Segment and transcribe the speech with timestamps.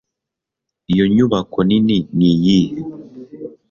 [0.93, 2.79] iyo nyubako nini niyihe